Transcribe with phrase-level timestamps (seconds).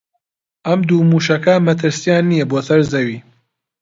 [0.65, 3.19] ئەم دوو مووشەکە مەترسییان نییە بۆ سەر زەوی